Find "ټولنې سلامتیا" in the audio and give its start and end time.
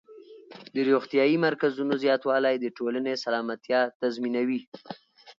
2.77-3.79